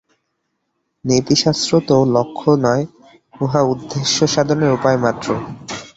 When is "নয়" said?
2.65-2.83